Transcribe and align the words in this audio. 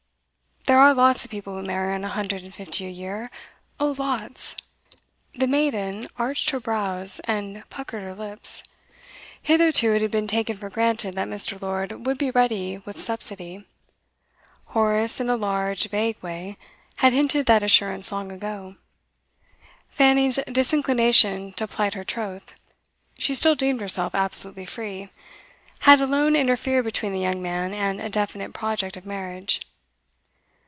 There 0.67 0.77
are 0.79 0.93
lots 0.93 1.25
of 1.25 1.31
people 1.31 1.55
who 1.55 1.63
marry 1.63 1.93
on 1.95 2.03
a 2.05 2.07
hundred 2.07 2.43
and 2.43 2.53
fifty 2.53 2.85
a 2.85 2.89
year 2.89 3.29
oh 3.77 3.93
lots!' 3.97 4.55
The 5.35 5.47
maiden 5.47 6.07
arched 6.15 6.51
her 6.51 6.61
brows, 6.61 7.19
and 7.25 7.67
puckered 7.69 8.03
her 8.03 8.13
lips. 8.13 8.63
Hitherto 9.41 9.93
it 9.93 10.01
had 10.01 10.11
been 10.11 10.27
taken 10.27 10.55
for 10.55 10.69
granted 10.69 11.15
that 11.15 11.27
Mr. 11.27 11.61
Lord 11.61 12.05
would 12.05 12.17
be 12.17 12.31
ready 12.31 12.77
with 12.85 13.01
subsidy; 13.01 13.65
Horace, 14.67 15.19
in 15.19 15.29
a 15.29 15.35
large, 15.35 15.89
vague 15.89 16.21
way, 16.21 16.57
had 16.97 17.11
hinted 17.11 17.47
that 17.47 17.63
assurance 17.63 18.09
long 18.11 18.31
ago. 18.31 18.77
Fanny's 19.89 20.39
disinclination 20.49 21.51
to 21.53 21.67
plight 21.67 21.95
her 21.95 22.05
troth 22.05 22.53
she 23.17 23.35
still 23.35 23.55
deemed 23.55 23.81
herself 23.81 24.15
absolutely 24.15 24.65
free 24.65 25.09
had 25.79 25.99
alone 25.99 26.35
interfered 26.35 26.85
between 26.85 27.11
the 27.11 27.19
young 27.19 27.41
man 27.41 27.73
and 27.73 27.99
a 27.99 28.09
definite 28.09 28.53
project 28.53 28.95
of 28.95 29.05
marriage. 29.05 29.59